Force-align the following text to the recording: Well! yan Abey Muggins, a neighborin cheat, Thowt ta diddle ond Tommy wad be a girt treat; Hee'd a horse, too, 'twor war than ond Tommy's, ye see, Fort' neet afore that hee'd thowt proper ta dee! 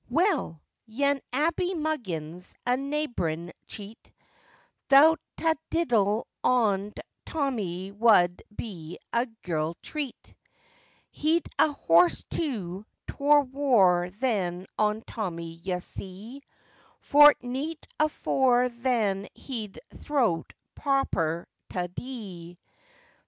Well! 0.09 0.63
yan 0.87 1.19
Abey 1.31 1.75
Muggins, 1.75 2.55
a 2.65 2.75
neighborin 2.75 3.51
cheat, 3.67 4.11
Thowt 4.89 5.19
ta 5.37 5.53
diddle 5.69 6.25
ond 6.43 6.99
Tommy 7.23 7.91
wad 7.91 8.41
be 8.55 8.97
a 9.13 9.27
girt 9.43 9.77
treat; 9.83 10.33
Hee'd 11.11 11.47
a 11.59 11.73
horse, 11.73 12.23
too, 12.31 12.83
'twor 13.05 13.41
war 13.43 14.09
than 14.09 14.65
ond 14.75 15.05
Tommy's, 15.05 15.67
ye 15.67 15.79
see, 15.81 16.41
Fort' 16.99 17.43
neet 17.43 17.85
afore 17.99 18.69
that 18.69 19.29
hee'd 19.35 19.79
thowt 19.91 20.51
proper 20.73 21.47
ta 21.69 21.85
dee! 21.85 22.57